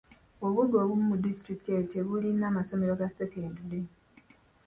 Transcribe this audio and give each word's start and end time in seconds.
Obubuga 0.45 0.75
obumu 0.83 1.05
mu 1.11 1.15
disitulikiti 1.23 1.67
eyo 1.73 1.83
tebulina 1.91 2.55
masomero 2.57 2.93
ga 3.01 3.09
sekendule. 3.17 3.79